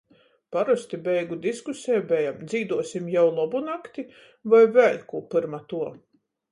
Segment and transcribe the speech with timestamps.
[0.55, 4.09] Parosti beigu diskuseja beja: "Dzīduosim jau "Lobu nakti"
[4.55, 5.89] voi vēļ kū pyrma tuo?".